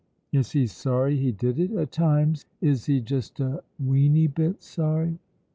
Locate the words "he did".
1.17-1.59